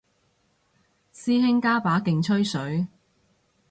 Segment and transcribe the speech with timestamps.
[1.13, 2.87] 師兄加把勁吹水